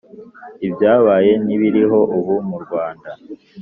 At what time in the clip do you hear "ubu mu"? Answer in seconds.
2.17-2.57